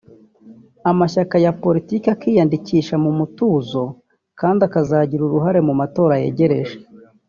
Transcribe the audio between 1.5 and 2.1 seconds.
politiki